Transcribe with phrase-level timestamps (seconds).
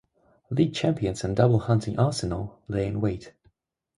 [0.49, 3.33] League champions and double hunting Arsenal lay in wait.